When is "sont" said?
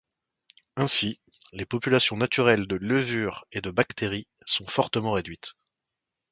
4.47-4.65